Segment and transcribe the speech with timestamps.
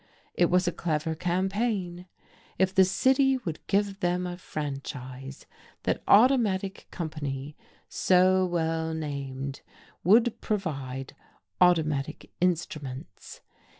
[0.33, 2.07] It was a clever campaign.
[2.57, 5.45] If the city would give them a franchise,
[5.83, 7.55] that Automatic Company
[7.87, 9.61] so well named!
[10.03, 11.15] would provide
[11.61, 13.41] automatic instruments.